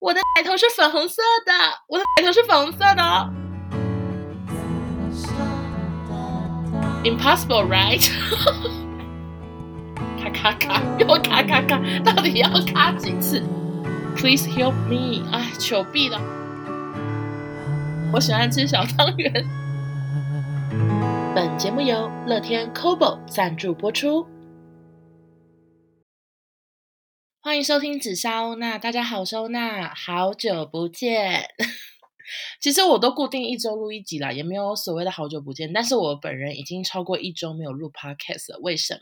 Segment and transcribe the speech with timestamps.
[0.00, 1.52] 我的奶头是粉红色的，
[1.88, 3.30] 我的奶头是粉红色的。
[7.04, 8.10] Impossible, right？
[10.20, 13.42] 咔咔咔，又咔咔咔，到底要咔几次
[14.16, 15.22] ？Please help me！
[15.32, 16.20] 哎，求必了。
[18.12, 19.32] 我喜欢吃小汤圆。
[21.34, 24.26] 本节目由乐天 Kobo 赞助播出。
[27.44, 31.44] 欢迎收听紫砂欧娜，大家好，收纳，好久不见。
[32.58, 35.70] 其实我都固定一周录一集啦，也没有所谓的好久不见。
[35.70, 39.00] 但是我本人已经超过一周没有录 podcast 了，为什么？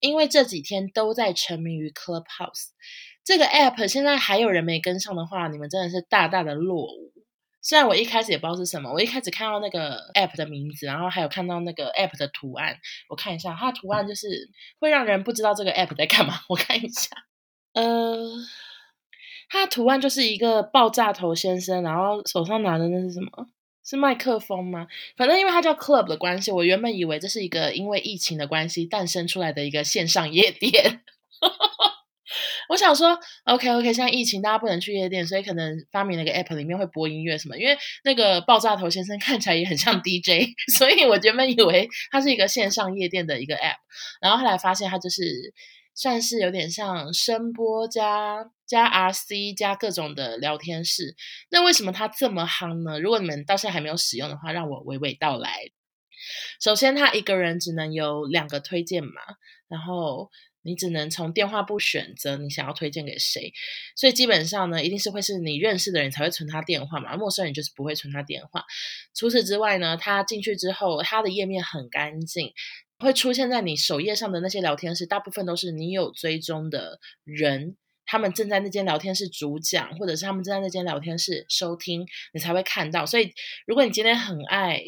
[0.00, 2.70] 因为这几天都在沉迷于 Clubhouse
[3.22, 7.12] 这个 app，现在还有人没跟上的话，你们真的是大大的落伍。
[7.62, 12.76] 虽然我一开始也不知道是什么，我一开始看到那个 app 的名字，然后还有看到那个 app 的图案，
[13.08, 14.26] 我看一下，它的图案就是
[14.80, 16.40] 会让人不知道这个 app 在干嘛。
[16.48, 17.10] 我看一下。
[17.74, 18.16] 呃，
[19.48, 23.46] 它的图案就是一个爆炸头先生，然后手上拿的那是什么？
[23.84, 24.86] 是麦克风吗？
[25.16, 31.02] 反正因为它叫 Club 的关系，我原本以为这是一个因为疫情的关系诞生出来的一个线上夜店。
[32.70, 37.58] 我想说，OK OK，现在疫情大家不能去夜店，所以可能发明了一个 App 里面会播音乐什么。
[37.58, 43.76] 因为那个爆炸头先生 看起来也很像 DJ，所以我原本以为它是一个线上夜店的一个 App，
[44.22, 45.52] 然后后来发现它就是。
[45.94, 51.14] 算是有点像声波加加 RC 加各种的聊天室。
[51.50, 52.98] 那为什么它这么夯呢？
[52.98, 55.70] 如果你们到现在还没有使用的话，让我娓娓道来。
[56.60, 59.12] 首先，他一个人只能有两个推荐码，
[59.68, 60.30] 然后
[60.62, 63.52] 你只能从电话簿选择你想要推荐给谁。
[63.94, 68.64] 所以基本上呢，一定是会是你认识的人才会存他电话嘛，陌生人就是不会存他电话。
[69.14, 72.54] 除此之外呢，他进去之后，他的页面很干净。
[73.04, 77.76] 会出现在你首页上的那些聊天室，大部分都是你有追踪的人，
[78.06, 83.06] 他们正在那间聊天室主讲，或者是他们正在那间聊天室收听，你才会看到。
[83.06, 83.32] 所以，
[83.66, 84.82] 如果你今天很爱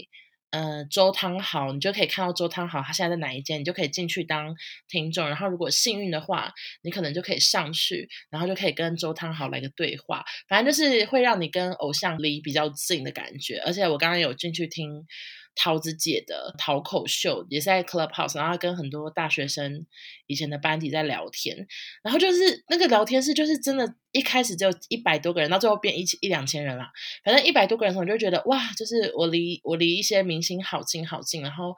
[0.51, 4.57] 呃周汤豪，你就可以看到周汤豪他现在在哪一间，你就可以进去当
[4.89, 5.29] 听众。
[5.29, 6.53] 然后，如果幸运的话，
[6.83, 10.25] 你可能就可以上去，然后就可以跟周汤豪来个对话。
[10.49, 13.59] 反正就是会让你跟偶像离比较近的感觉。
[13.59, 15.07] 而且我刚刚有进去听。
[15.57, 19.87] 桃子姐的桃口秀也是在 Clubhouse，然后跟很多大学生
[20.27, 21.67] 以前的班底在聊天，
[22.03, 26.93] 然后就是那个聊天室就是真的，一开始只有一百多个人，到最后变一一两千人啦。
[27.25, 31.75] 反正一百多个人，我就觉得哇，就是我离我离一些明星好近好近，然后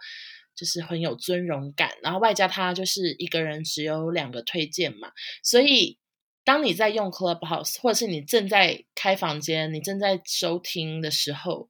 [0.56, 5.12] 就是很有尊荣感，然后外加他就是一个人只有两个推荐嘛，
[5.44, 5.98] 所以
[6.44, 11.68] 当你在用 Clubhouse，或者是你正在开房间，你正在收听的时候。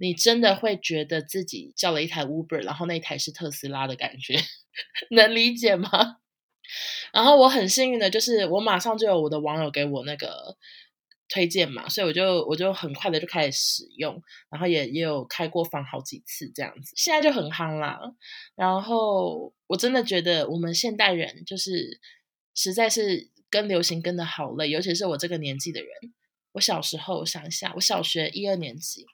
[0.00, 4.34] 你真的会觉得自己叫了一台 Uber，然后那台是特斯拉的感觉，
[5.14, 5.90] 能理解吗？
[7.12, 10.56] 然后我很幸运的就是，我马上就有我的网友给我那个
[11.28, 18.00] 推荐嘛，所以我就我就很快的就开始使用，然后也也有开过房好几次这样子，现在就很夯啦。
[18.54, 22.00] 然后我真的觉得我们现代人就是
[22.54, 25.90] 实在是跟流行跟的好累，尤其是我这个年纪的人。
[26.52, 29.04] 我小时候我想一下，我小学一二年级。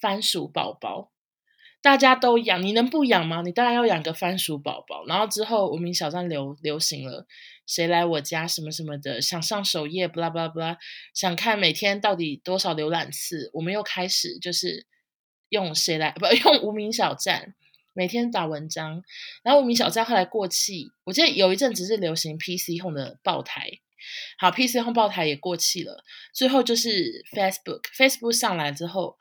[0.00, 1.12] 番薯宝宝，
[1.82, 3.42] 大家都养，你能不养吗？
[3.42, 5.04] 你当然要养个番薯宝宝。
[5.06, 7.26] 然后之后无名小站流流行了，
[7.66, 10.78] 谁来我家什么什么的，想上首页，不啦不啦不啦，
[11.14, 14.86] 想看每天到底多少浏览次，我们又开始就是
[15.50, 17.54] 用谁来不 用无名小站，
[17.92, 19.02] 每天打文章。
[19.42, 23.70] 然后无名小站后来过气，我记得有一阵子是流行 PC Home 的爆台，
[24.38, 29.18] 好 PC Home 爆台也过气了，最后就是 Facebook，Facebook 上来之后。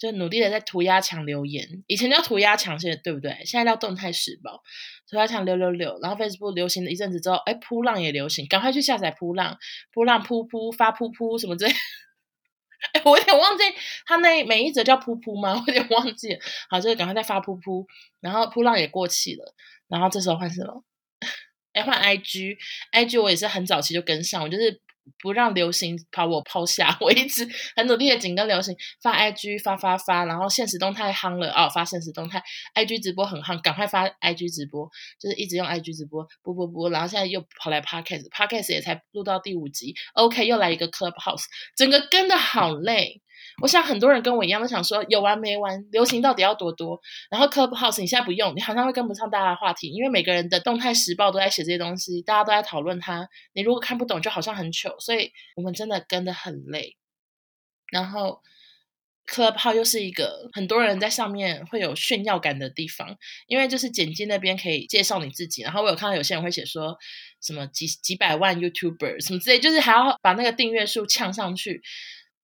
[0.00, 3.42] 就努力的在涂鸦墙留言，以前叫涂鸦墙，现在对不对？
[3.44, 4.62] 现在叫动态时报，
[5.06, 5.98] 涂鸦墙六六六。
[6.00, 9.58] 然后 Facebook 流行了一阵子之后，哎，噗浪也流行，赶快去下载噗浪，
[9.92, 11.72] 噗浪噗噗发噗噗什么之类。
[12.94, 13.64] 哎， 我有点忘记
[14.06, 15.52] 他那每一则叫噗噗吗？
[15.60, 16.38] 我有点忘记。
[16.70, 17.84] 好，就是赶快再发噗噗。
[18.20, 19.54] 然后噗浪也过气了，
[19.86, 20.82] 然后这时候换什么？
[21.74, 24.80] 哎，换 IG，IG 我也是很早期就跟上，我就是。
[25.18, 32.42] 不让流行把我抛下，我一直很努力的紧跟流行，发 IG 发发发，然后现实动态夯了哦，发现实动态
[32.74, 41.44] ，IG 直播很夯，赶快发 IG 直播，就是一直用 IG 直播，播播播，然后现在又跑来 Podcast，Podcast 也才录到第五集，OK，又来一个 Clubhouse，
[41.76, 43.20] 整个跟的好累。
[43.62, 47.00] 我想很多人跟我一样都想说有完没完，流行到底要多多？
[47.30, 53.28] 然后 Clubhouse 你现在不用，你好像会跟不上大家的话题，因为每个人的动态时报都在写这些东西，大家都在讨论它。
[53.52, 56.96] 你如果看不懂，就好像很糗，所以我们真的跟得很累。
[57.90, 58.40] 然后
[59.28, 63.16] Clubhouse 又是一个很多人在上面会有炫耀感的地方，
[63.46, 66.96] 因为就是简介那边可以介绍你自己，然后我有看到有些人会写说
[67.40, 71.80] 什么几几百万 YouTuber 什么之类，就是还要把那个订阅数呛上去，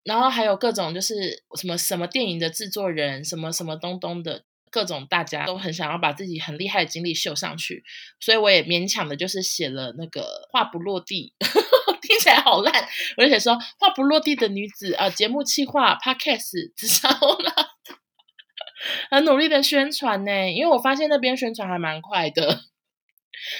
[0.06, 7.82] 然后还有各种就是什么什么电影的制作人，什么什么东东的各种，大家都很想要把自己很厉害的经历秀上去，
[8.20, 11.34] 所以我也勉强的就是写了那个话不落地。
[12.02, 12.72] 听起来好烂，
[13.16, 17.52] 我就写说话不落地的女子啊，节目企划 Podcast 紫砂欧娜，
[19.10, 22.60] 很努力的宣传呢，因为我发现那边宣传还蛮快的，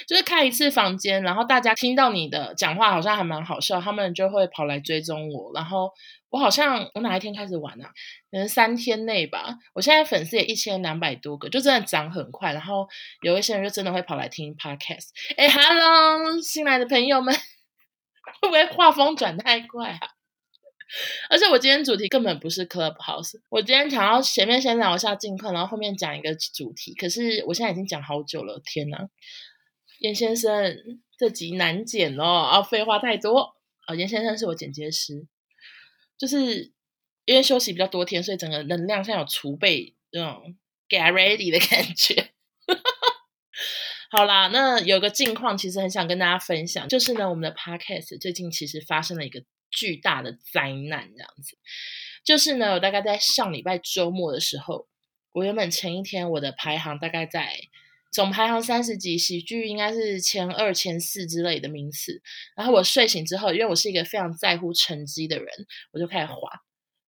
[0.06, 5.90] 就是开一次房间，然后大家听到你的讲话好像还蛮好笑，他们就会跑来追踪我，然后
[6.36, 7.88] 我好像我哪一天开始玩啊？
[8.30, 12.86] 可能三天内吧，我现在粉丝也一千两百多个，就真的涨很快，然后
[13.22, 17.34] 有一些人就真的会跑来听 Podcast，哎，Hello，新来的朋友们。
[18.42, 20.00] 会不会画风转太快啊？
[21.30, 26.92] 而且我今天主题根本不是 Clubhouse，我今天想要前面先聊一下近况，然后后面讲一个主题。
[26.94, 29.08] 可是我现在已经讲好久了，天哪！
[30.00, 30.76] 严先生，
[31.16, 33.54] 这集难剪哦，啊，废话太多
[33.86, 33.94] 啊！
[33.94, 35.26] 严先生是我剪接师，
[36.18, 36.72] 就是
[37.24, 40.56] 因为休息比较多天，所以整个能量像有储备那种
[40.88, 42.32] get ready 的感觉。
[44.10, 51.58] 好啦，那有个近况，其实很想跟大家分享，就是呢，我们的 podcast 最近其实发生了一个巨大的灾难，这样子，
[52.24, 54.88] 就是呢，我大概在上礼拜周末的时候，
[55.32, 57.52] 我原本前一天我的排行大概在
[58.16, 62.22] 总排行三十几，喜剧应该是前二、前四之类的名次，
[62.56, 65.46] 然后我睡醒之后，因为我是一个非常在乎成绩的人，
[65.92, 66.34] 我就开始滑。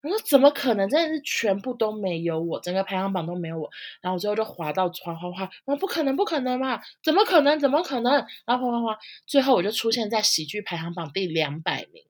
[0.03, 0.89] 我说怎么可能？
[0.89, 3.69] 真的是全部都没有我，整个排行榜都没有我。
[4.01, 6.81] 然后我最后就滑到滑滑滑，我说不可能，不可能嘛？
[7.01, 7.57] 怎么可能？
[7.57, 8.25] 怎么可能？
[8.45, 12.03] 然后滑滑滑，最后我就出现在喜剧排行榜第两百名。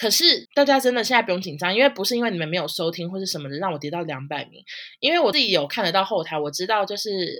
[0.00, 4.64] 可是大家真的现在不用紧张，因为不是因为你们没有收听或是什么的让我跌到两百名，
[5.00, 7.38] 因为我自己有看得到后台，我知道就是。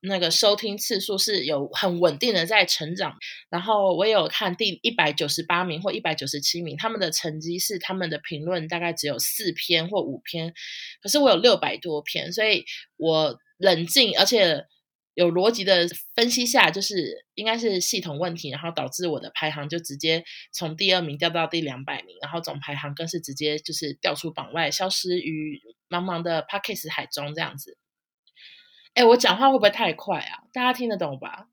[0.00, 3.16] 那个收听次数是有很稳定的在成长，
[3.50, 10.54] 然后我也有看第一百九十八名或一百九十七名，他们的成绩是他们的评论大概只有四篇或五篇，
[11.02, 12.64] 可是我有六百多篇，所以
[12.96, 14.64] 我冷静而且
[15.18, 15.84] 有逻辑的
[16.14, 20.22] 分析下，就是应该是系统问题，然后导致我的排行就直接
[20.52, 25.60] 从第二名掉到第两百名，然后总排行更是直接就是掉出榜外，消失于
[25.90, 27.76] 茫茫的 Podcast 海中这样子。
[28.94, 30.38] 哎，我讲话会不会太快啊？
[30.52, 31.48] 大家听得懂吧？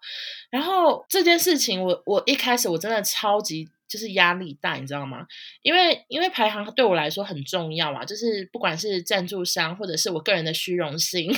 [0.48, 5.26] 然后这件事情我，我我一开始我真的超级就是压力大，你知道吗？
[5.60, 11.30] 因为因为排行对我来说很重要啊，就是不管是赞助商或者是我个人的虚荣心，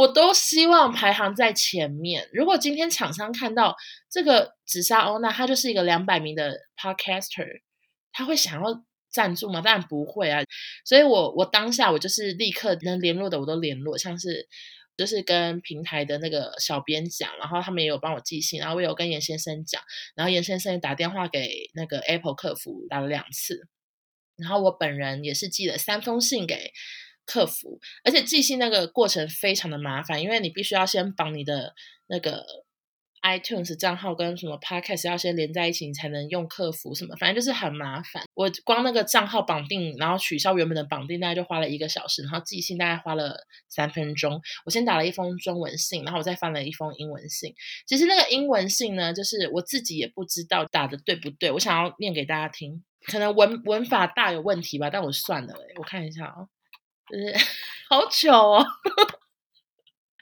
[0.00, 2.28] 我都希望排行在前面。
[2.32, 3.76] 如果今天厂商看到
[4.08, 7.60] 这个紫砂欧娜，他就是一个两百名的 podcaster，
[8.12, 8.84] 他会想要。
[9.12, 9.60] 赞助吗？
[9.60, 10.40] 当然不会啊，
[10.84, 14.48] 所以我我当下我就是立刻能联络的我都联络，像是
[14.96, 19.82] 就是跟平台的那个小编讲，然后他们也有帮我寄信，然后我有跟严先生讲，
[20.14, 23.66] 然后严先生也打电话给那个 Apple 客服打了两次，
[24.36, 26.70] 然后我本人也是寄了三封信给
[27.30, 31.74] 客服，而且寄信那个过程非常的麻烦，因为你必须要先绑你的
[32.08, 32.44] 那个。
[33.22, 38.24] iTunes 账号跟什么 Podcast 要先连在一起，你才能用客服什么，反正就是很麻烦。
[38.32, 43.36] 我光那个账号绑定，然后取消原本的绑定，大概就花了一个小时，然后寄信大概花了
[43.68, 44.40] 三分钟。
[44.64, 47.54] 我先打了一封中文信，然后我再翻了一封英文信。
[47.86, 56.48] 其实那个英文信呢，就是我自己也不知道打的对不对，我想要念给大家听，可能文文法大有问题吧，但我算了，我看一下哦，
[57.09, 57.35] 就 是
[57.89, 58.65] 好糗哦，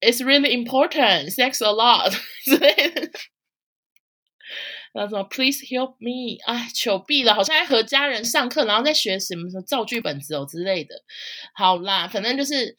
[0.00, 2.10] it's really important, thanks a lot
[2.44, 3.10] 之类的。
[4.92, 6.36] 然后什么，Please help me！
[6.44, 10.94] 哎，求毙了，好像在和家人上课，然后在学什么什么造句本子哦之类的。
[11.54, 12.76] 好啦，反正就是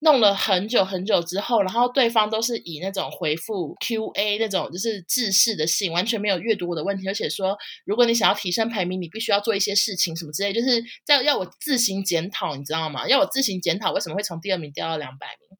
[0.00, 13.08] 弄了很久很久之后，然后对方都是以那种回复 Q&A 那种就是制式的信，完全没有阅读我的问题，而且说如果你想要提升排名，你必须要做一些事情什么之类，就是在要我自行检讨，你知道吗？
[13.08, 15.58] 要我自行检讨为什么会从第二名掉到两百名。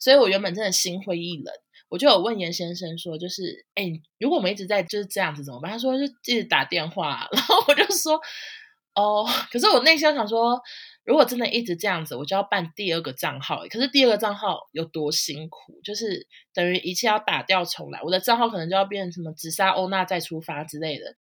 [0.00, 1.52] 所以我原本真的心灰意冷。
[1.90, 3.84] 我就有问严先生说，就是，哎，
[4.18, 5.72] 如果我们一直在就是这样子怎么办？
[5.72, 8.20] 他说就一直打电话， 然后我就说，
[8.94, 10.60] 哦，可是我内心想说，
[11.08, 13.64] 如果真的一直这样子，我就要办第二个账号。
[13.70, 17.98] 可是第二个账号有多辛苦，就是等于一切要打掉重来。
[18.02, 21.16] 我的账号可能就要变成什么紫砂欧娜再出发之类的，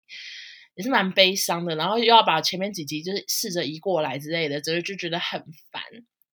[0.74, 1.76] 也是蛮悲伤的。
[1.76, 5.40] 然后又要把前面几集就是试着移过来之类的，所以就觉得很
[5.70, 5.80] 烦。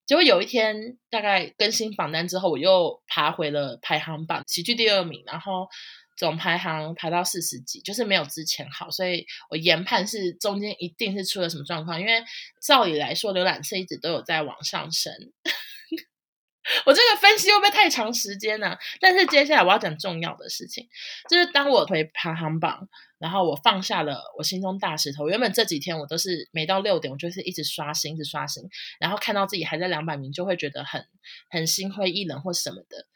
[0.04, 5.68] 结果有一天，大概更新榜单之后，我又爬回了排行榜，喜剧第二名，然后
[6.16, 12.24] 总排行排到四十几，就是没有之前好，所以我研判是中间一定是出了什么状况，因为
[12.62, 15.12] 照理来说，浏览器一直都有在往上升。
[16.86, 18.78] 我这个分析会不会太长时间呢？
[18.98, 20.88] 但是接下来我要讲重要的事情，
[21.28, 25.28] 就是当我回排行榜，然后我放下了我心中大石头。
[25.28, 28.62] 原本这几天我都是每到六点，我就是一直刷新，一直刷新，
[28.98, 31.06] 然后看到自己还在两百名，就会觉得很
[31.50, 33.06] 很心灰意冷或什么的。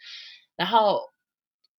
[0.54, 1.10] 然后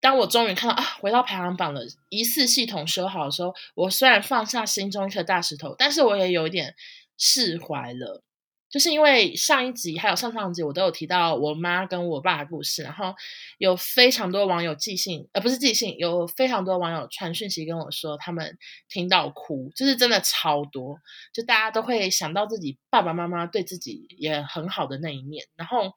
[0.02, 6.76] 当我终于看到啊，回到排行榜了，疑似系统修好的时候，我虽然放下心中一颗大石头，但是我也有一点
[7.18, 8.24] 释怀了。
[8.70, 13.16] 就是因为上一集还有上上集，我都有提到我妈跟我爸的故事，然后
[13.58, 21.00] 有非常多网友寄信，呃，不是寄信，有非常多网友传讯息跟我说，他们听到哭，就是真的超多，
[21.34, 25.94] 就大家都会想到自己爸爸妈妈对自己也很好的那一面，然后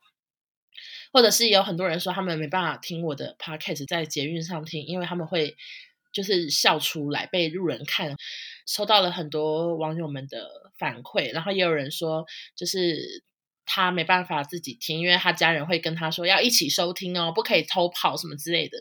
[1.12, 5.57] 或者是有很多人说他们没办法听我的 podcast 在捷运上听，因为他们会
[6.12, 8.14] 就是笑出来被路人看，
[8.67, 10.62] 收到了很多网友们的。
[10.79, 12.26] 反馈，然后也有人说，
[12.57, 13.23] 就是
[13.64, 18.79] 他没办法自己听，因为他家人会跟他说要一起收听哦，不可以偷跑什么之类的。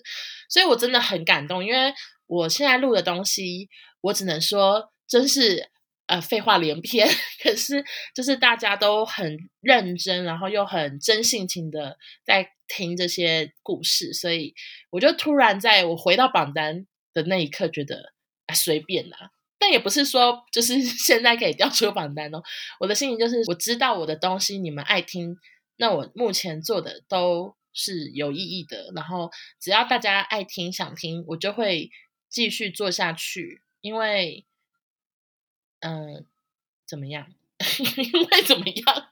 [0.49, 1.93] 所以我真的很感动，因为
[2.25, 3.69] 我现在录的东西，
[3.99, 5.69] 我只能说真是
[6.11, 7.07] 呃废话连篇。
[7.41, 14.53] 可是就是大家都很认真，然后又很真性情的在听这些故事，所以
[14.89, 18.11] 我就突然在我回到榜单的那一刻，觉得
[18.47, 19.31] 啊随便啦。
[19.57, 22.43] 但也不是说就是 现在可以调出榜单哦。
[22.81, 25.37] 我的心情就是，我知道我的东西你们爱听，
[25.77, 28.91] 那我目前做的都是有意义的。
[28.95, 31.89] 然后只要大家爱听、想听，我就会
[32.29, 33.61] 继续做下去。
[33.81, 34.45] 因为，
[35.81, 36.25] 嗯、
[36.87, 37.27] 怎么样？
[37.97, 39.09] 因为怎么样？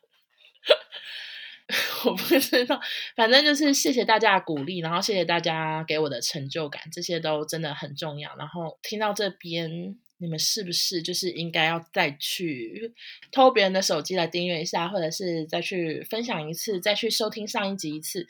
[2.06, 2.82] 我不知道。
[3.16, 8.36] 反正就是谢谢大家的鼓励，然后谢谢大家给我的成就感，这些都真的很重要。
[8.38, 10.00] 然后听到这边。
[10.22, 12.94] 你们是不是就是应该要再去
[13.32, 18.28] 偷别人的手机来订阅一下，或者是再去分享一次，再去收听上一集一次？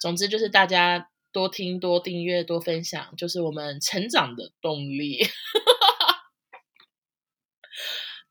[0.00, 5.18] 总之就是大家多听、多订阅、多分享，就是我们成长的动力。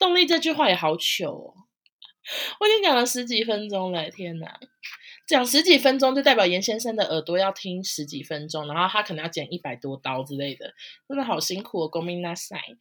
[0.01, 1.55] 动力这句话也好糗哦！
[2.61, 4.59] 我已经讲了十几分钟了，天哪！
[5.27, 10.73] 讲十几分钟就代表严先生的耳朵要听十几分钟，然后他可能要剪一百多刀之类的，
[11.09, 11.91] 真的好辛苦哦！
[11.91, 12.79] ごめんなさい。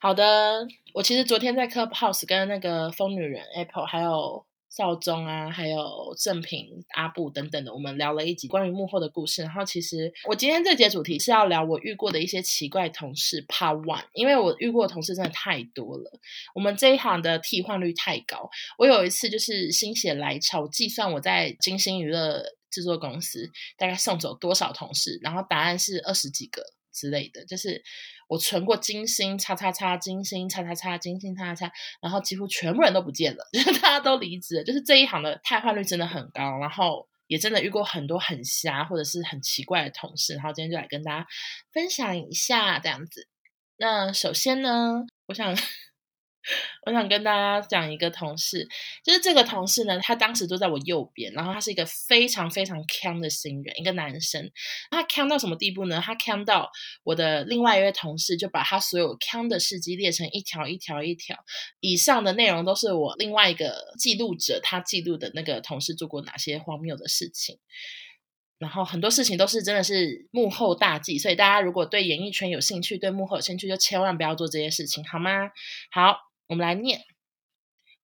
[0.00, 9.41] 好的，我其实昨天在 Clubhouse 跟那个疯女人 Apple，还有 少宗啊，还有正品阿布等等的，我们聊了一集关于幕后的故事。
[9.41, 16.19] 然后其实我今天这节主题是要聊我遇过的一些奇怪同事 Part One，因为我遇过的同事真的太多了，
[16.53, 18.49] 我们这一行的替换率太高。
[18.77, 27.83] 我有一次就是心血来潮，计算我在金星娱乐制作公司大概送走多少同事，然后答案是二十几个之类的，就是。
[28.27, 41.27] 我存过金星叉叉叉，金星叉叉叉，金星叉叉叉，然后几乎全部人都不见了，就 是大家都离职了，就是这一行的汰换率真的很高，然后也真的遇过很多很瞎或者是很奇怪的同事，然后今天就来跟大家
[41.71, 43.27] 分享一下这样子。
[43.77, 45.55] 那首先呢，我想。
[46.85, 48.67] 我想跟大家讲一个同事，
[49.03, 54.49] 就是这个同事呢，他当时坐在我右边，然后他是一个非常非常锵的新人，一个男生。
[54.89, 56.01] 他锵到什么地步呢？
[56.03, 56.71] 他锵到
[57.03, 61.35] 我的另外一位同事就把他所有锵的事迹列成一条一条一条，
[61.79, 67.59] 以上的内容都是我另外一个记录者他记录的那个同事做过哪些荒谬的事情，
[68.57, 75.49] 然后很多事情都是真的是幕后大忌，所以大家如果对演艺圈有兴趣，对幕后有兴趣，就千万不要做这些事情，好吗？
[75.91, 76.26] 好。
[76.47, 77.01] 我们来念。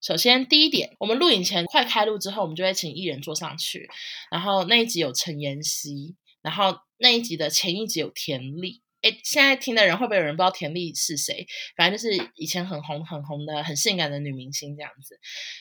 [0.02, 3.90] 首先，第一点，我们录影前快开录之后，我们就会请艺人坐上去。
[4.30, 8.82] 然后那一集有陈妍希，然后那一集的前一集有田丽。
[9.02, 11.48] 诶，现在听的人会不会有人不知道田丽是谁？
[11.78, 15.18] 反正就是以前很红很红的很性感的女明星这样子。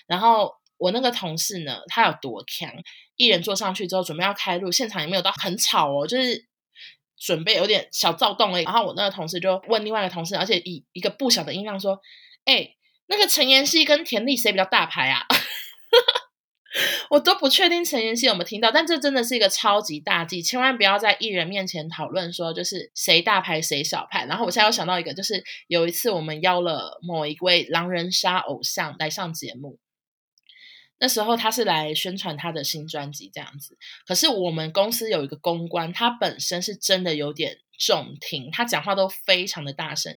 [0.08, 2.68] 然后我那个同事呢，他有多强？
[3.14, 6.48] 艺人坐上去之后，准备要开录，现场也没有到很吵哦，就是
[7.16, 8.64] 准备有点小躁动而已。
[8.64, 12.00] 然后我那个同事就问另外一个同事，而且以一个不小的音量说。
[12.44, 12.74] 哎，
[13.06, 15.26] 那个陈妍希跟田丽谁比较大牌啊？
[17.10, 24.24] 我都不确定陈妍希有没有听到，但这真的是一个超级大忌，千万不要在艺人面前讨论说就是谁大牌谁小牌。
[24.24, 29.78] 然后我现在又想到一个，就是有一次我们邀了某一位狼人杀偶像来上节目，
[30.98, 33.76] 那时候他是来宣传他的新专辑这样子。
[34.06, 40.16] 可是我们公司有一个公关，他本身是真的有点重听，他讲话都非常的大声。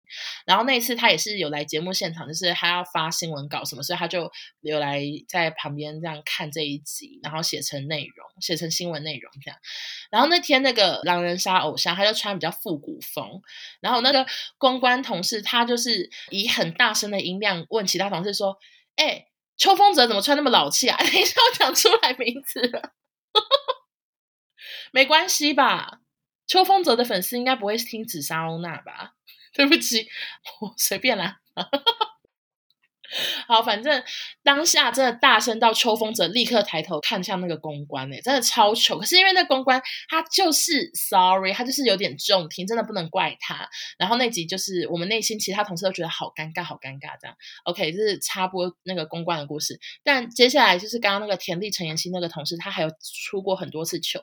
[0.46, 9.58] 然后那一次他也是有来节目现场，就是他要发新闻稿什么，所以他就有来在旁边这样看这一集，然后写成内容，写成新闻内容这样。
[10.10, 13.40] 然后那天那个狼人杀偶像，他就穿比较复古风，
[13.80, 14.26] 然后那个
[14.58, 18.58] 公关同事他就是以很大声的音量问其他同事说
[18.96, 19.26] ：“哎。”
[19.58, 20.96] 秋风泽怎么穿那么老气啊？
[20.96, 22.94] 等一下我讲出来名字了，
[24.90, 26.00] 没关系吧？
[26.52, 29.14] 秋风泽的粉丝应该不会听紫砂欧娜吧？
[29.56, 30.06] 对不起，
[30.60, 31.38] 我随便啦。
[33.48, 34.04] 好，反正
[34.42, 38.98] 当下真的大声到秋风泽立刻抬头看向那个公关，欸，真的超糗。
[38.98, 39.80] 可是因为那公关
[40.10, 43.66] 他就是 sorry，他就是有点重听，真的不能怪他。
[43.96, 47.34] 然后那集就是我们内心其他同事都觉得好尴尬，好尴尬这样。
[47.64, 49.80] OK，这是插播那个公关的故事。
[50.04, 52.90] 但接下来就是刚刚那个田丽陈妍希那个同事，他还有
[53.30, 54.22] 出过很多次糗。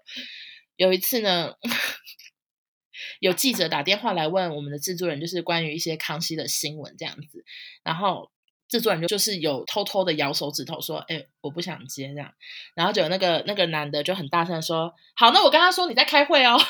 [0.80, 1.54] 有一次呢，
[3.20, 7.44] 有记者打电话来问我们的制作人，就是关于一些康熙的新闻这样子，
[7.84, 8.32] 然后。
[8.70, 12.32] 制作人就就是有偷偷的摇手指头说：“哎、我不想接这样。”
[12.78, 16.56] 然后就有那个那个男的就很大声说：“好，那我跟他说你在开会哦。”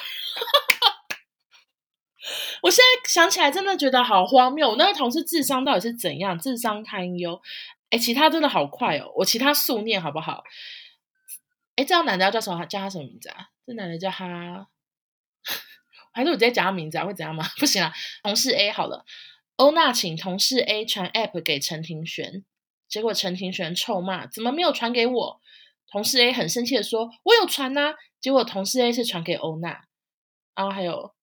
[2.64, 6.40] 我现在想起来真的觉得好荒谬，我那个同事智商到底是怎样？
[6.40, 7.42] 智商堪忧。
[7.90, 10.46] 哎，其他真的好快哦，我其他速念好不好？
[11.80, 12.66] 哎，这样男的要叫什么？
[12.66, 13.48] 叫他什么名字啊？
[13.66, 14.68] 这男的叫他，
[16.12, 17.06] 还是我直接讲他名字啊？
[17.06, 17.46] 会怎样吗？
[17.58, 19.06] 不行啊，同事 A 好了。
[19.56, 22.44] 欧娜请同事 A 传 App 给陈庭璇，
[22.90, 25.42] 结果陈庭璇臭骂：“怎么没有传给我？”
[25.90, 29.86] 同事 A 很生气的说：“我有传呐。”结果同事 A 是传给欧娜。
[30.56, 31.14] 然后还有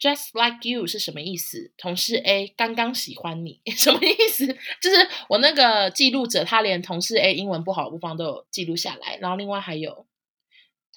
[0.00, 1.72] “Just like you” 是什么意思？
[1.76, 4.46] 同事 A 刚刚喜欢你， 什么意思？
[4.80, 9.16] 就是我那个记录者，他连同事 A 英文不好的地方都有记录下来。
[9.20, 10.06] 然后另外还有。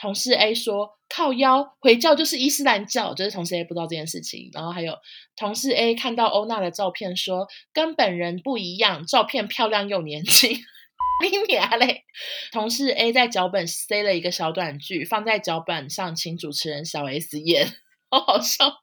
[0.01, 4.97] 同事 A 说：“靠腰回教就是伊斯兰教，就是同事 A 不知道这件事情。”然后还有
[5.37, 10.51] 同事 A 看到欧娜的照片说：“跟本人不一样，照片漂亮又年轻。
[11.23, 12.03] ”你娘嘞！
[12.51, 17.65] 同事 A 在脚本塞了一个小短剧，放在脚本上，请主持人小 S 演，
[18.09, 18.81] 好好笑。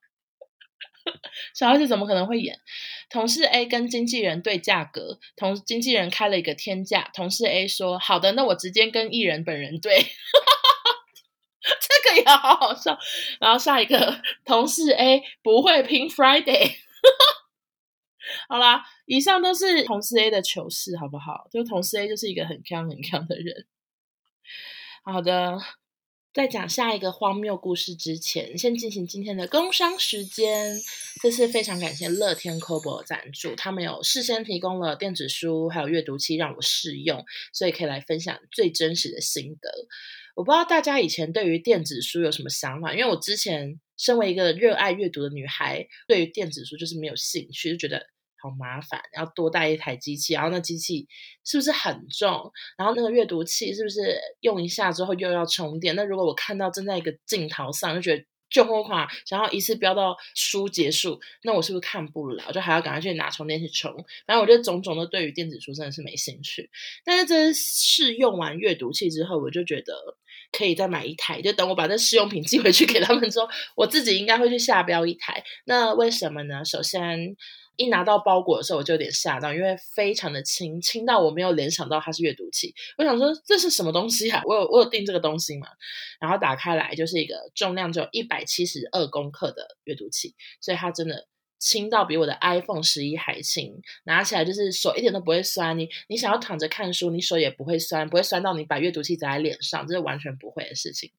[1.54, 2.58] 小 S 怎么可能会演？
[3.08, 9.96] 同事 A 跟经纪人对价格，同经纪人开了一个天价，同事 A 说：“好的，那我直接跟艺人本人对。
[11.62, 12.98] ”这个也好好笑，
[13.38, 16.72] 然后下一个同事 A 不会拼 Friday，
[18.48, 21.48] 好啦，以上都是同事 A 的糗事，好不好？
[21.52, 23.66] 就同事 A 就是一个很锵很锵的人。
[25.04, 25.58] 好的，
[26.32, 30.80] 在讲下一个荒谬故事之前，先进行今天的工商时间。
[31.20, 39.68] 这次非常感谢乐天 CoBo 赞助，他们有事先提供了电子书还有阅读器让我试用，所以可以来分享最真实的心得。
[40.36, 48.06] 我不知道大家以前对于电子书有什么想法，因为我之前身为一个热爱阅读的女孩，对于电子书就是没有兴趣，就觉得
[48.42, 51.06] 好麻烦，要多带一台机器，然后那机器
[51.44, 52.50] 是不是很重？
[52.78, 55.94] 然后那个阅读器是不是用一下之后又要充电？
[55.94, 58.24] 那如果我看到正在一个镜头上，就觉得。
[58.50, 62.50] 就慌慌，想要一次飙到书结束，那我是不是看不了？
[62.50, 63.92] 就还要赶快去拿充电器充。
[64.26, 66.68] 反正我觉得种种的对于电子书真的是没兴趣。
[67.04, 69.94] 但是这试用完阅读器之后，我就觉得
[70.50, 71.40] 可以再买一台。
[71.40, 75.44] 就等我把这试用品寄回去给他们之后，我自己应该会去下标一台。
[75.66, 76.64] 那为什么呢？
[76.64, 77.36] 首先。
[77.80, 82.74] 一拿到包裹的时候，我就有点吓到，因为非常的轻，轻到我没有联想到它是阅读器。
[82.98, 84.42] 我想说这是什么东西啊？
[84.44, 85.66] 我有我有订这个东西嘛？
[86.20, 91.26] 然后打开来就是一个重量只有一百七十二公克的阅读器，所以它真的
[91.58, 95.78] 轻到比我的 iPhone 十一还轻，拿起来就是手一点都不会酸。
[95.78, 101.10] 你你想要躺着看书，你手也不会酸，不会酸到你把阅读器砸在脸上，这是完全不会的事情。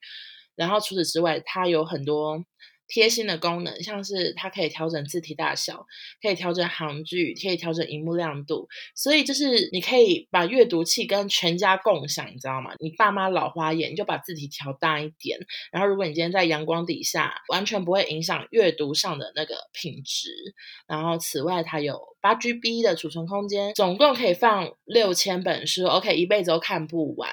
[0.55, 2.45] 然后除此之外，它有很多。
[2.91, 5.87] 贴心的功能，像是它可以调整字体大小，
[6.21, 12.73] 可以调整行距，可以调整荧幕亮度，所以就是你可以把阅读器跟全家共享，你知道吗？
[12.79, 15.39] 你爸妈老花眼，你就把字体调大一点，
[15.71, 20.29] 然后如果你今天在阳光底下，完全不会影响阅读上的那个品质。
[20.85, 27.29] 然后此外，它有八 GB 的储存空间，总共可以放六千本书，OK，一辈子都看不完。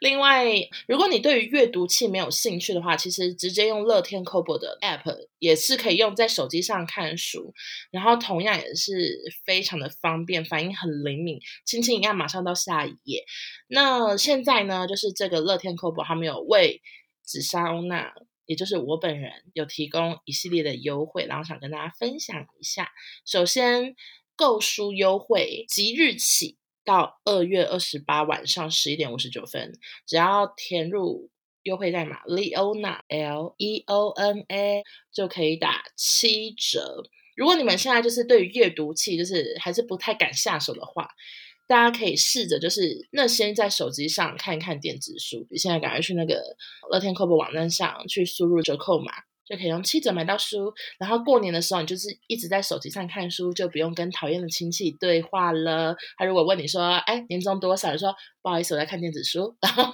[0.00, 0.46] 另外，
[0.86, 7.54] 如果你对于阅读器没有兴趣的话，其实直接用乐天 Kobo 的 App 也是可以用在手机上看书，
[7.90, 13.24] 然后同样也是非常的方便，反应很灵敏，轻轻一按马上到下一页。
[13.68, 16.82] 那现在呢，就是这个乐天 Kobo 他们有为
[17.22, 18.12] 紫砂欧娜，
[18.46, 22.90] 也就是我本人有提供一系列的优惠，然后想跟大家分享一下。
[23.24, 23.96] 首先，
[24.36, 26.58] 购书优惠即日起。
[26.84, 29.72] 到二月二十八晚上十一点五十九分，
[30.06, 31.30] 只要填入
[31.62, 37.02] 优惠代码 Leona L E O N A 就可以打七折。
[37.36, 41.08] 如果你们现在就是对于阅读器就是还是不太敢下手的话，
[41.66, 46.42] 大家可以试着就是那先在手机上看一看电子书，你现在赶快去那个
[46.90, 49.10] 乐天 Kobo 网站上去输入折扣码。
[49.46, 55.94] 就可以用七折买到书，然后过年的时候你就是一直在手机上看书，就不用跟讨厌的亲戚对话了。
[56.16, 59.54] 他如果问你说：“哎，年终多少？”你说：“不好意思，我在看电子书。
[59.60, 59.84] ”然后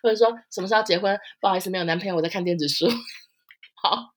[0.00, 1.18] 或者说什么时候结婚？
[1.40, 2.86] 不好意思，没有男朋友，我在看电子书。
[3.82, 4.14] 好，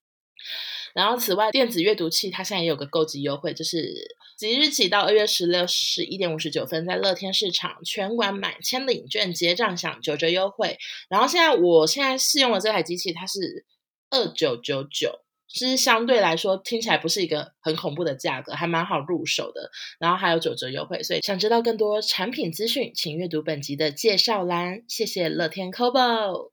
[0.94, 10.78] 然后此外，电子阅读器它现在也有个购集优惠，就是即日起到二月十六十一点五十九分，在乐天市场全馆满千领券结账享九折优惠。
[11.10, 13.66] 然后现在我现在试用的这台机器，它是。
[14.12, 19.72] 二九九九，其实相对来说听起来不是一个很恐怖的价格，还蛮好入手的。
[20.00, 24.84] 然后还有九折优惠，所以想知道更多产品资讯，请阅读本集的介绍栏。
[24.88, 26.52] 谢谢乐天 Kobo。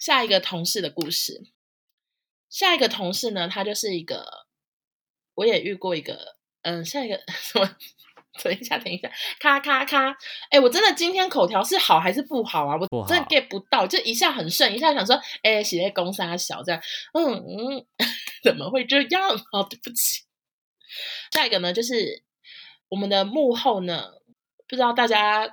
[0.00, 1.42] 下一个同事的故事，
[2.48, 4.46] 下一个同事呢，他就是一个，
[5.34, 7.76] 我也遇过一个，嗯，下一个 什么？
[8.42, 10.10] 等一下，等一下，咔咔咔！
[10.50, 12.76] 哎、欸，我真的今天口条是好还是不好啊？
[12.90, 16.80] 我真的 get 不到，就一下很顺，一下想说，哎、欸，写在公三小这样，
[17.14, 17.86] 嗯嗯，
[18.42, 19.28] 怎么会这样？
[19.52, 20.22] 好、哦，对不起。
[21.32, 22.22] 下一个呢，就是
[22.88, 24.10] 我们的幕后呢，
[24.68, 25.46] 不知道大家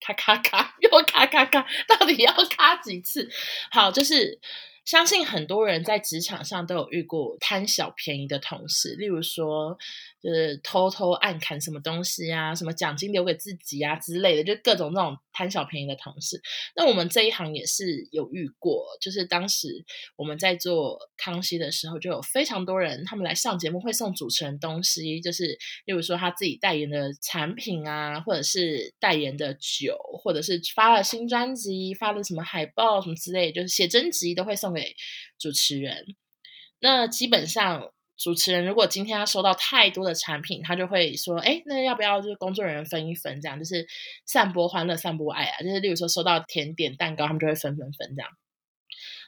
[0.00, 3.28] 咔咔咔 又咔咔咔，到底要咔几次？
[3.70, 4.40] 好，就是。
[4.86, 9.76] 相信很多人在职场上都有遇过贪小便宜的同事，例如说，
[10.22, 16.40] 就是偷偷暗砍什么东西啊，什么奖金留给自己啊之类的，就各种那种贪小便宜的同事。
[16.76, 19.84] 那我们这一行也是有遇过，就是当时
[20.16, 34.76] 我们在做康熙的时候，就有非常多人他们来上节目会送主持人东西，就是例如说他自己代言的产品啊，或者是代言的酒，或者是发了新专辑发了什么海报什么之类，就是写真集都会送。
[34.76, 34.94] 给
[35.38, 36.16] 主持人，
[36.80, 43.40] 那基本上主持人如果今天他收到太多的产品，他就会说：“哎，那要不要就是工作人员分一分？
[43.40, 43.86] 这样就是
[44.24, 48.30] 散播欢乐、散播爱啊。”就是例如说收到甜点、蛋糕，他们就会分分分这样。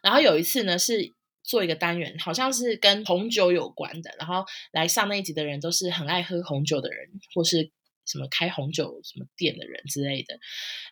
[0.02, 4.10] 然后有一次呢，是做一个单元，好像是跟红酒有关的。
[4.18, 7.70] 然后来上那一集的人都是很爱喝红酒的人，或是
[8.06, 10.38] 什么开红酒什么店的人之类的。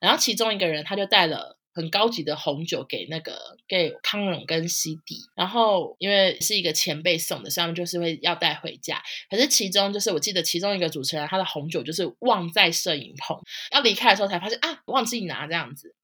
[0.00, 1.58] 然后其中一个人他就带了。
[1.76, 9.02] 很高级的红酒给那个给康永跟西迪，然后因为是一个前辈送的，所以就是会要带回家。
[9.28, 13.38] 可是其中就是我记得其中一个主持人，他的红酒就是忘在摄影棚，
[13.72, 15.94] 要离开的时候才发现啊，忘记拿这样子。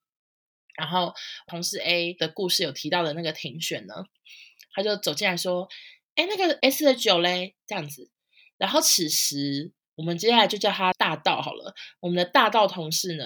[0.74, 1.14] 然后
[1.46, 3.94] 同事 A 的故事有提到的那个庭选呢，
[4.74, 5.68] 他就走进来说
[6.16, 8.10] ：“哎，那个 S 的酒嘞？”这样子。
[8.58, 11.74] 然后此时我们接下来就叫他大道好了。
[12.00, 13.24] 我们的大道同事呢？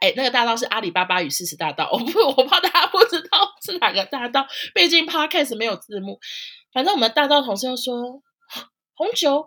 [0.00, 6.18] 哎，那个大盗是阿里巴巴与四十大盗，我不，我怕大家不知道是哪个大盗，毕竟 Podcast 没有字幕。
[6.72, 8.22] 反正我们大盗同事又说
[8.94, 9.46] 红酒，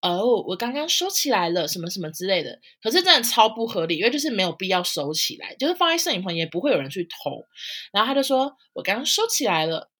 [0.00, 2.58] 哦，我刚刚收起来了，什么什么之类的。
[2.82, 7.44] 可是真的超不合理，因为就是没有必要收起来，就是放在摄影棚也不会有人去偷。
[7.92, 9.90] 然后他就说，我刚刚收起来了。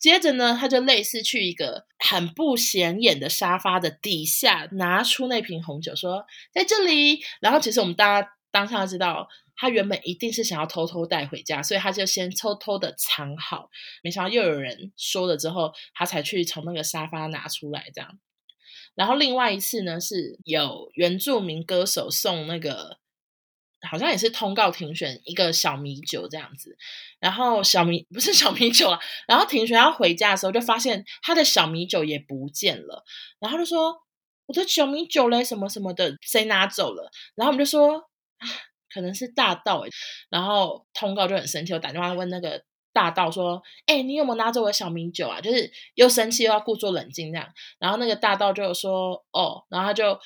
[0.00, 7.20] 接着呢，他就类似去一个很不显眼的沙发的底下拿出那瓶红酒，说在这里。
[7.40, 8.28] 然后其实我们大家。
[8.54, 13.68] 当下知道他原本一定是想要偷偷带回家，所以他就先偷偷的藏好。
[14.00, 18.20] 没想到又有人说了之后，他才去从那个沙发拿出来这样。
[18.94, 22.98] 然后另外一次呢，是有原住民歌手送那个，
[23.90, 26.76] 好像也是通告庭选一个小米酒这样子。
[27.18, 33.02] 然后小米不是小米酒啊，然后庭选要回家的时候，就发现他的小米酒也不见了。
[33.40, 33.96] 然后就说
[34.46, 38.08] ：“我的小米酒嘞，什么什么的，谁拿走了？”然后我们就说。
[38.92, 39.84] 可能是大盗，
[40.30, 47.48] 然后通告就很生气，我打电话问那个大盗说：“哎、你有没有拿走我的小米酒啊？”就是又生气又要故作冷静这样。
[47.80, 50.18] 然后那个大盗就说：“哦。”然后他就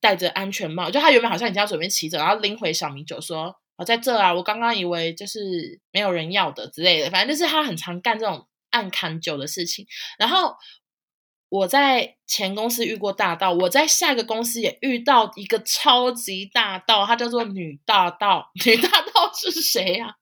[0.00, 9.86] 戴着安全帽，就他原本好像已经要准备骑走，然后拎回小米酒说：“我、哦、在这啊，我刚刚以为就是没有人要的之类的。”反正就是他很常干这种暗砍酒的事情，
[10.18, 10.54] 然后。
[11.48, 18.50] 我在前公司遇过大盗，我在下一个公司也遇到一个超级大盗，她叫做女大盗。
[18.64, 20.16] 女大盗是谁呀？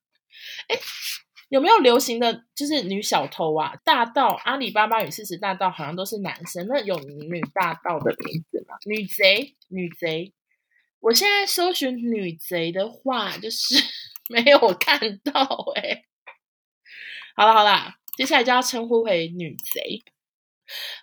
[0.69, 0.77] 哎，
[1.49, 3.75] 有没有流行的就是女小偷啊？
[3.85, 8.77] 大盗，阿里巴巴与四十大盗好像都是男生，那有女大盗的名字吗？
[8.87, 10.35] 女贼，女贼。
[11.01, 13.75] 我现在搜寻女贼的话，就是
[14.29, 15.33] 没有看到
[15.77, 16.05] 哎。
[17.37, 20.03] 好了好了，接下来就要称呼为女贼。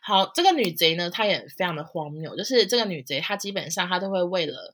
[0.02, 4.74] 好，这个女贼呢，她也非常的荒谬，就是这个女贼，她基本上她都会为了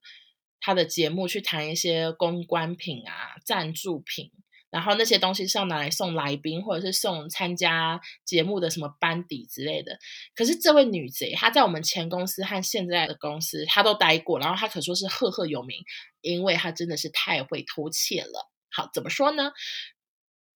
[0.60, 4.32] 她的节目去谈一些公关品啊、赞助品。
[4.69, 9.97] 然后那些东西是要拿来送来宾，或者是送参加节目的什么班底之类的。
[10.36, 15.78] 可是这位女贼，她在我们前公司和现在的公司，她都待过，然后她可说是赫赫有名，
[16.19, 18.52] 因为她真的是太会偷窃了。
[18.69, 19.54] 好，怎么说呢？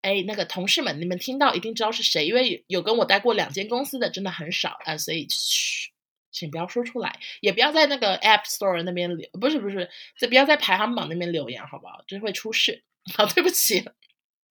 [0.02, 5.90] 哎，那个同事们，你们听到一定知道是谁，因为有跟我待过两间公司的真的很少啊，所以嘘，
[6.30, 9.88] 请不要说出来，也不要在那个 App Store 那边留，不是不是，
[10.18, 12.02] 这不要在排行榜那边留言，好不好？
[12.06, 12.84] 就是会出事。
[13.16, 13.88] 好，对不起。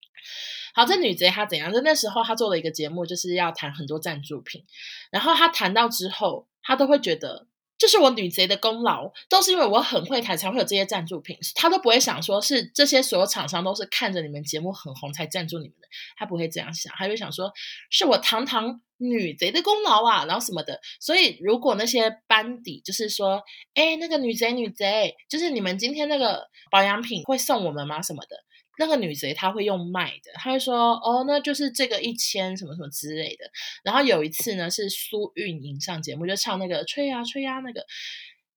[0.74, 1.74] 好，这女贼她怎样？
[1.74, 4.66] 就那时候她做了一个节目，就是要谈很多赞助品。
[5.12, 7.48] 然后她谈到之后，她都会觉得
[7.80, 11.38] 这是我女贼的功劳，都是因为我很会谈，才会有这些赞助品。
[11.56, 15.88] 她都不会想说是这些所有厂商都是看着你们节目很红才赞助你们的，
[16.18, 17.52] 她不会这样想，她会想说
[17.90, 20.82] 是我堂堂女贼的功劳啊，然后什么的。
[21.00, 23.42] 所以如果那些班底就是说，
[23.74, 28.02] 哎，那个女贼女贼，就是你们今天那个保养品会送我们吗？
[28.02, 28.36] 什么的。
[28.80, 33.46] 那个女贼她会用卖的，她会说哦，那就是这个一千什么什么之类的。
[33.84, 37.86] 然后有一次呢，是苏运莹上节目，就唱那个吹呀吹呀那个，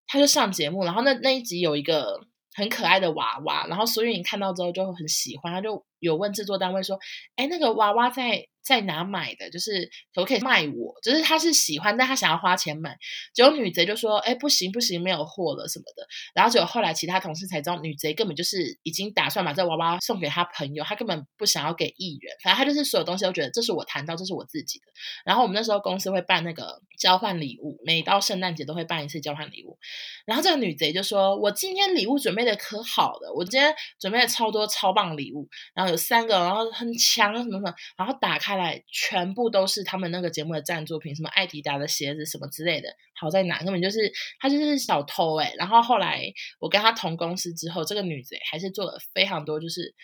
[0.07, 2.21] 她就上节目，然后那那一集有一个
[2.55, 6.99] 很可爱的娃娃，然后苏运莹看到之后就很喜欢，她就有问制作单位说，
[7.37, 8.47] 哎，那个娃娃在。
[8.62, 9.51] 在哪买的？
[9.51, 10.94] 就是可不可以卖我？
[11.03, 12.96] 就是他是喜欢，但他想要花钱买。
[13.35, 22.37] 结果女贼就说：“哎，不行不行，没有货了什么的。”然后结果后来其他同事才知道，女贼根本就是已经打算把这娃娃送给他朋友，他根本不想要给艺人。
[22.42, 24.85] 反正他就是所有东西都觉得这是我谈到，这是我自己的。
[25.25, 29.77] 然后我们那时候公司会办那个交换礼物，每到圣诞节都会办一次交换礼物。
[30.25, 42.88] 然后这个女贼就说：“我今天礼物准备的可好了，我今天准备了超多超棒礼物，然后有三个，然后很强什么什么，然后打开。”来，全部都是他们那个节目的赞助品，什么爱迪达的鞋子什么之类的。
[43.15, 43.59] 好在哪？
[43.62, 49.95] 根本就是他就是小偷哎、然后后来我跟他同公司之后，这个女贼还是做了非常多就是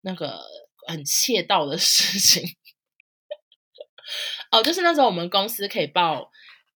[0.00, 0.40] 那个
[0.86, 2.42] 很窃盗的事情。
[4.50, 6.30] 哦，就是那时候我们公司可以报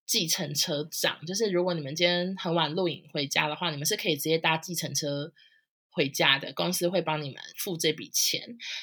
[0.05, 5.31] 计程车账，就是如果你们今天很晚录影回家的话，你们是可以直接搭计程车。
[5.97, 8.39] 回家的公司会帮你们付这笔钱，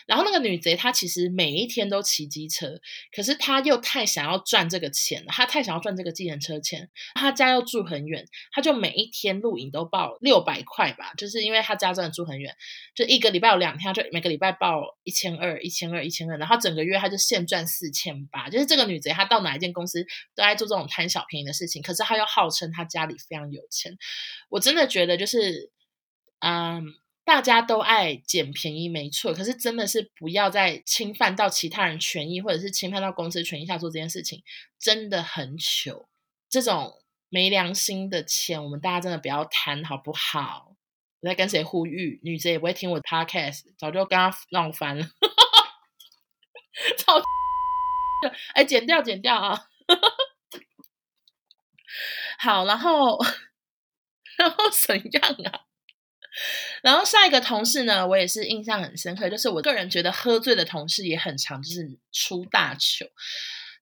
[0.07, 2.81] 然后那个女贼她其实每一天都骑机车，
[3.15, 12.57] 可是她又太想要赚这个钱了，她太想要赚这个计程车钱，她家又住很远，她就每一天录影都报六百块吧，就是因为她家真的住很远，
[12.97, 23.97] 就一个礼拜有两天，她就每个礼拜报一千二、一千二、一千二，然后整个月她就现赚四千八，就是这个女贼她到哪一间公司都爱做这种贪小便宜的事情，可是她又号称她家里非常有钱，
[24.49, 25.71] 我真的觉得就是，
[26.41, 26.83] 嗯。
[27.25, 29.33] 大家都爱捡便宜，没错。
[29.33, 34.43] 可是真的是不要再侵犯到其他人权益，或者是侵犯到公司权益下做这件事情，
[34.79, 36.09] 真的很糗。
[36.51, 40.77] 这种没良心的钱，我们大家真的不要贪，好不好？
[41.21, 42.21] 我在跟谁呼吁？
[42.23, 45.05] 女贼也不会听我的 podcast，早就跟他闹翻了。
[46.99, 47.23] 操！
[48.55, 49.69] 哎，剪掉，剪掉啊！
[52.39, 53.19] 好，然后，
[54.37, 55.64] 然后怎样啊？
[56.83, 63.07] 然后下一个同事呢，我也是印象很深刻，就是我个人觉得喝醉的同事也很常，就是出大糗。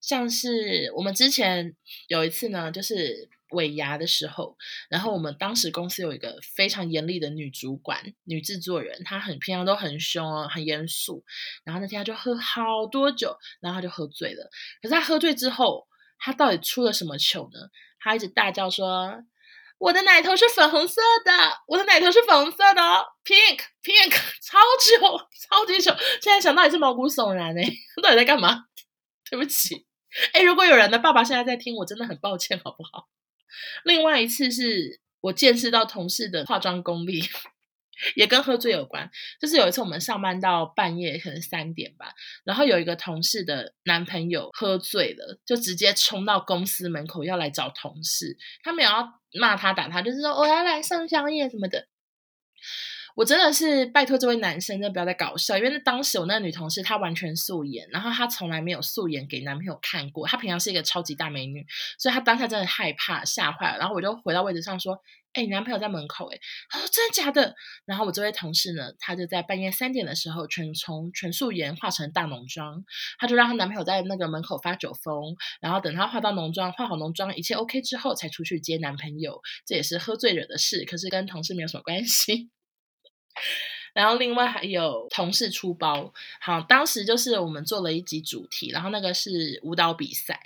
[0.01, 1.75] 像是我们之前
[2.09, 4.57] 有一次呢，就是尾牙的时候，
[4.89, 11.25] 然后我们当时公司有一个非常严厉的女主管、女制作人，她很平常都很凶哦，很严肃。
[11.65, 14.51] 然后那天她就喝好多酒，然后她就喝醉了。
[14.83, 15.87] 可是她喝醉之后，
[16.19, 17.69] 她到底出了什么糗呢？
[18.01, 19.25] 她一直大叫说。
[19.83, 21.33] 我的奶头是粉红色的，
[21.67, 25.93] 我的奶头是粉红色的哦，pink pink， 超久，超级久，
[26.23, 27.65] 现在想到也是毛骨悚然哎，
[28.01, 28.67] 到底在干嘛？
[29.29, 29.85] 对不起，
[30.35, 33.09] 哎，如果有人的爸爸现在在听，我真的很抱歉，好不好？
[33.83, 37.21] 另外一次是我见识到同事的化妆功力，
[38.15, 39.11] 也跟喝醉有关，
[39.41, 42.13] 就是有一次我们上班到半夜，可能三点吧，
[42.45, 49.21] 然后有一个同事的男朋友喝醉了，就直接冲到公司门口要来找同事，他们也要。
[49.41, 51.89] 骂他打他，就是说我要来上宵夜什么的。
[53.15, 61.65] 我真的是拜托这位男生，真的不要再搞笑，因为当时我那个女同事她完全素颜，然后她从来没有素颜给男朋友看过，她平常是一个超级大美女，
[61.99, 63.79] 所以她当下真的害怕吓坏了。
[63.79, 64.99] 然后我就回到位置上说
[65.35, 67.55] ：“哎，你男朋友在门口。”哎，她说：“真的假的？”
[67.87, 72.85] 然后我这位同事呢，她就在半夜三点的时候全从全素颜化成大浓妆，
[73.19, 79.41] 她就让她男朋友在那个门口发酒疯，然后等她化到浓妆，化好浓妆，一切 OK 之后才出去接男朋友。
[79.67, 82.51] 这也是喝醉惹的事，可是跟同事没有什么关系。
[83.95, 90.41] 然后另外还有同事出包，好，当时就是我们做了一集主题，然后那个是舞蹈比赛，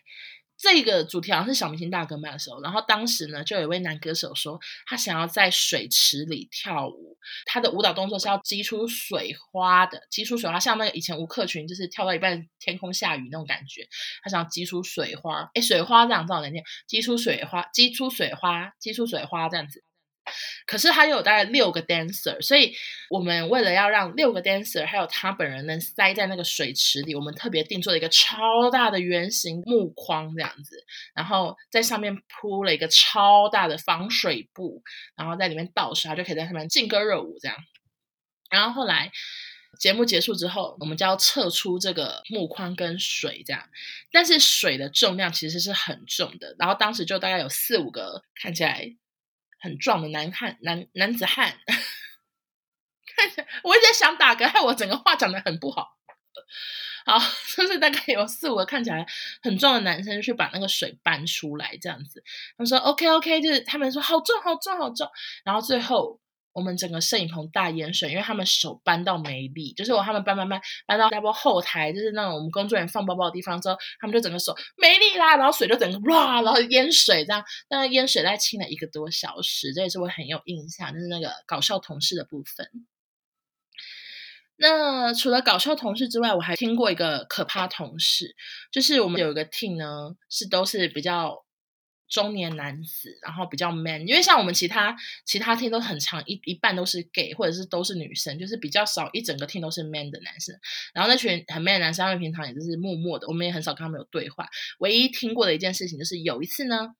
[0.58, 13.86] 这个主题好像是小明星大歌麦的时候，然后当时呢，就有一位男歌手说他想要在水池里跳舞，他的舞蹈动作是要激出水花的，激出水花，像那个以前吴克群就是跳到一半天空下雨那种感觉，
[14.22, 19.84] 他想要击出水花，哎，水花这样造能念，击出水花，激出水花，激出水花这样子。
[20.66, 22.74] 可是他有大概六个 dancer，所以
[23.10, 30.84] 我们为了要让六个 dancer 还有他本人能塞在那个水池里，我们特别定做了一个超大的圆形木框这样子，
[31.14, 34.82] 然后在上面铺了一个超大的防水布，
[35.16, 37.56] 然后在里面倒水，就可以在上面劲歌热舞这样。
[38.50, 39.10] 然后后来
[39.78, 43.62] 节目结束之后，我们就要撤出这个木框跟水这样，
[44.12, 48.96] 但是水的重量其实是很重的，然后当时就大概有四五个看起来。
[49.58, 51.58] 很壮的男汉男男子汉，
[53.16, 55.96] 看起来我一直在想打嗝，害我整个话讲的很不好。
[57.04, 57.18] 好，
[57.56, 59.06] 就是大概有四五个看起来
[59.42, 62.22] 很壮的男生去把那个水搬出来，这样子。
[62.56, 65.10] 他们说 OK OK，就是他们说好重好重好重，
[65.44, 66.20] 然后最后。
[66.56, 82.66] 我们整个摄影棚大淹水，因为他们手搬到没力，就是我他们搬搬搬搬到大包后台，就是那种我们工作人员放包包的地方之后，他们就整个手没力啦，然后水就整个哇，然后淹水这样，那淹水大概清了一个多小时，这也是我很有印象，就是那个搞笑同事的部分。
[84.56, 88.34] 那除了搞笑同事之外，我还听过一个可怕同事，
[88.72, 91.45] 就是我们有一个 team 呢，是都是比较。
[92.08, 100.54] 中年男子，然后比较 man，因为像我们其他其他厅都很长，一一半都是 gay，或者是都是女生，就是比较少一整个厅都是 man 的男生。
[100.94, 104.48] 然后那群很 man 的男生，他们平常也就是默默的，我们也很少跟他们有对话。
[104.78, 106.94] 唯一听过的一件事情就是有一次呢，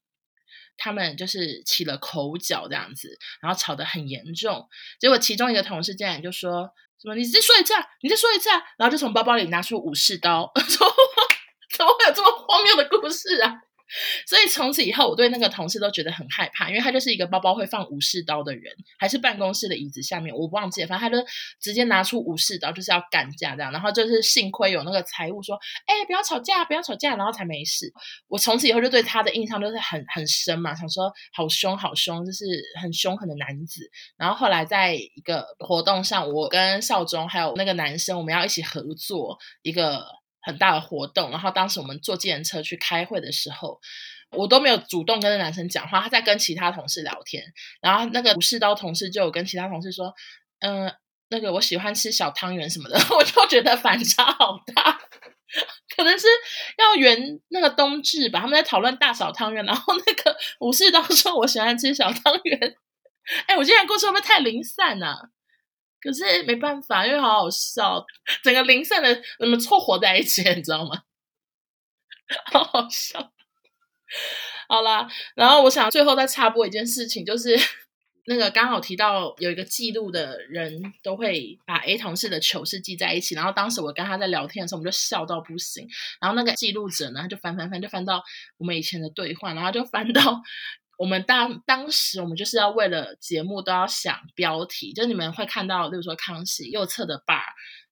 [0.76, 4.68] 他们就是起了口角这样子，然后吵得很严重。
[4.98, 10.86] 结果其中一个同事竟然就说什么：“你再说一次啊，你再说一次啊！”然后就从包包里拿出武士刀， 说
[11.76, 13.62] ：“怎么会有这么荒谬的故事啊？”
[14.26, 21.24] 所以从此以后，我对那个同事都觉得很害怕，因为他就是一个包包会放武士刀的人，还是办公室的椅子下面，我忘记了，反正他就
[21.60, 23.70] 直接拿出武士刀，就是要干架这样。
[23.70, 27.92] 然后就是幸亏有那个财务说：“哎，不要吵架，不要吵架。”然后才没事。
[28.28, 32.44] 我从此以后就对他的印象都是很很深嘛，想说好凶好凶，就是
[32.80, 33.88] 很凶狠的男子。
[34.16, 40.04] 然后后来在一个活动上，我跟少中还有那个男生，我们要一起合作一个。
[40.46, 43.80] 很大的活动，然后当时我们坐计程车去开会的时候，
[44.30, 47.42] 我都没有主动跟那男生讲话，他在跟其他同事聊天。
[47.80, 50.14] 然后那个武士刀同事就有跟其他同事说
[50.62, 50.94] ：“嗯、
[51.30, 52.96] 那个我喜欢吃小汤圆什么的。
[53.18, 55.00] ”我就觉得反差好大，
[55.96, 56.28] 可能是
[56.78, 58.38] 要圆那个冬至吧。
[58.38, 62.76] 他们在讨论大小汤圆，然后那个武士刀说：“我喜欢吃小汤圆。
[63.48, 65.30] ”哎，我今天故事会不会太零散啊？
[66.06, 68.04] 可是没办法，因为好好笑，
[68.44, 71.02] 整个零散的我们凑合在一起， 你知道吗？
[72.52, 73.32] 好好笑。
[74.68, 77.56] 好啦，然后我想最后再插播一件事情，就是
[78.26, 85.88] 那个刚好提到有一个记录的人都会把 A 同事的糗事记在一起，然后当时我跟他在聊天的时候，我们就笑到不行。
[86.20, 88.22] 然后那个记录者呢，他就翻翻翻，就翻到
[88.58, 90.42] 我们以前的对话，然后就翻到。
[90.96, 97.42] 我们当当时我们就是要为了节目都要想标题，就你们会看到，例如说康熙右侧的 bar，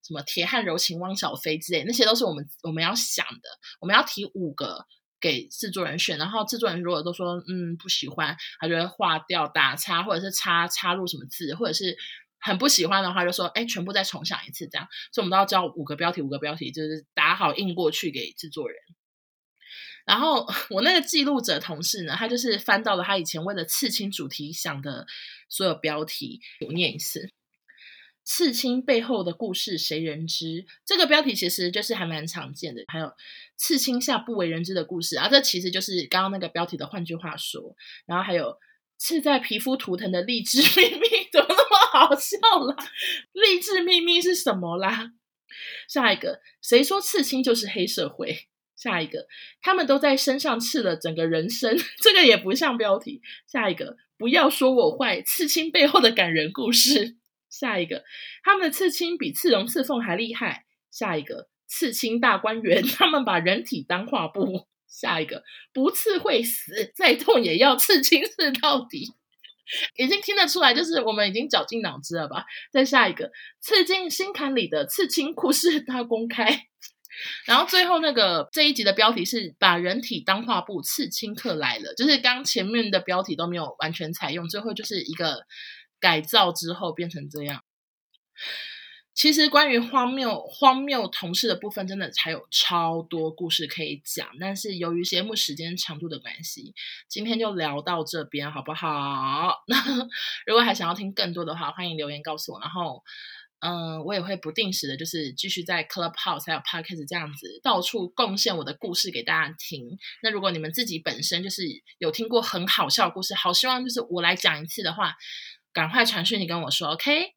[0.02, 3.48] 什么铁汉柔情汪小菲之类，那些都是我们我们要想的。
[3.80, 4.86] 我们要提五个
[5.20, 11.96] 给制作人选，然后制作人如果都说嗯不喜欢，他就会划掉、打叉，或者是插插入什么字，或者是
[12.40, 14.88] 很不喜欢的话，就说哎全部再重想一次这样。
[15.12, 18.78] 所以我们都要交五个标题，五个标题就是打好印过去给制作人。
[20.04, 25.06] 然后 我那个记录者同事呢，他就是翻到了他以前为了刺青主题想的
[25.48, 27.30] 所有标题，我念一次：
[28.22, 30.66] 刺青背后的故事谁人知？
[30.84, 32.82] 这个标题其实就是还蛮常见的。
[32.88, 33.12] 还有
[33.56, 37.76] 刺青下不为人知的故事啊，这其实就是刚刚那个标题的换句话说。
[38.06, 38.58] 然后还有
[38.96, 42.76] 刺在皮肤图腾的励志秘密，怎么那么好笑啦？
[43.32, 45.12] 励志秘密是什么啦？
[45.88, 48.48] 下一个，谁说刺青就是黑社会？
[48.76, 49.26] 下一个，
[49.62, 53.22] 他们都在身上刺了整个人生， 这个也不像标题。
[53.46, 57.16] 下一个，不要说我坏，刺青背后的感人故事。
[57.48, 58.04] 下一个，
[58.42, 60.66] 他们的刺青比刺龙刺凤还厉害。
[60.90, 64.66] 下一个，刺青大观园，他们把人体当画布。
[64.88, 65.42] 下一个，
[65.72, 69.12] 不刺会死，再痛也要刺青刺到底。
[69.96, 72.44] 已经听得出来，就是我们已经绞尽脑汁了吧？
[72.70, 76.66] 再下一个，刺进心坎里的刺青故事大公开。
[77.46, 81.94] 然后最后那个这一集的标题是把人体当画布，刺青客来了。
[81.94, 85.46] 就是刚前面的标题都没有完全采用，最后就是一个
[86.00, 87.62] 改造之后变成这样。
[89.14, 94.28] 其实关于荒谬荒谬同事的部分，真的还有超多故事可以讲。
[94.40, 96.74] 但是由于节目时间长度的关系，
[97.08, 99.62] 今天就聊到这边，好不好？
[99.68, 99.76] 那
[100.46, 102.60] 如果还想要听更多的话，欢迎留言告诉我。
[102.60, 103.04] 然后，
[103.66, 109.96] 嗯，我也会不定时的，就是继续在 Clubhouse 还有 Podcast 这样子到处贡献我的故事给大家听。
[110.22, 111.62] 那如果你们自己本身就是
[111.96, 115.14] 有听过很好笑的故事，好希望就是我来讲一次的话，
[115.72, 117.32] 赶快传讯你跟我说，OK？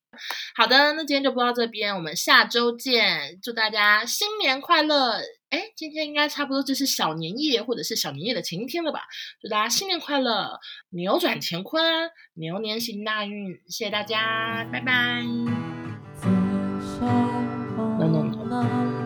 [0.56, 3.40] 好的，那今天就播到这边，我们下周见。
[3.42, 5.22] 祝大家新年快乐！
[5.50, 9.02] 哎，今天应该差不多就是小年夜或者是小年夜的前一天了吧？
[9.42, 10.60] 祝大家新年快乐，
[10.90, 13.54] 扭转乾坤，牛年行大运！
[13.70, 15.77] 谢谢大家，拜拜。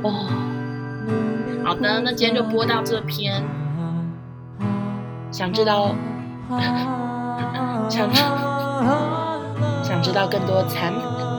[0.04, 0.28] 哦，
[1.64, 3.44] 好的，那今天就播到这篇。
[5.32, 5.96] 想知道？
[7.90, 9.42] 想知道？
[9.84, 10.92] 想知道更多产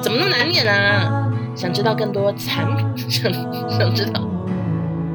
[0.03, 1.31] 怎么那么难念啊？
[1.55, 3.33] 想知道更多产，想
[3.69, 4.21] 想知道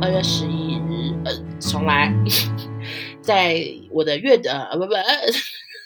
[0.02, 2.14] 二月十一日，呃，重来，
[3.22, 4.94] 在我的月的呃不不。
[4.94, 5.04] 呃